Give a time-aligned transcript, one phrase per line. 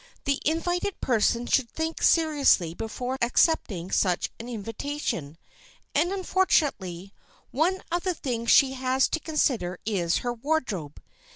[0.23, 5.37] The invited person should think seriously before accepting such an invitation,
[5.93, 7.13] and, unfortunately,
[7.51, 10.99] one of the things she has to consider is her wardrobe.